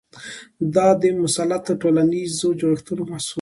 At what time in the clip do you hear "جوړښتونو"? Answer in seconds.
2.61-3.01